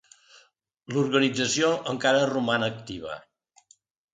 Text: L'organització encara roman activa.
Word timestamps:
L'organització 0.95 1.69
encara 1.93 2.25
roman 2.33 2.69
activa. 2.71 3.19